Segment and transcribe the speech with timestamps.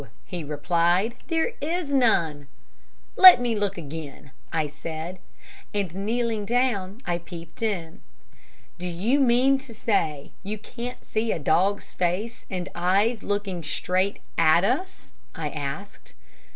[0.25, 2.47] he replied, "there is none!"
[3.15, 5.19] "Let me look again!" I said,
[5.75, 8.01] and kneeling down, I peeped in.
[8.79, 14.21] "Do you mean to say you can't see a dog's face and eyes looking straight
[14.39, 16.15] at us?" I asked.